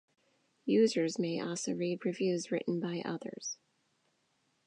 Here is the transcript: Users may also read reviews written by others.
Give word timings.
Users 0.65 1.19
may 1.19 1.39
also 1.39 1.73
read 1.73 2.03
reviews 2.05 2.49
written 2.49 2.79
by 2.79 3.03
others. 3.05 3.59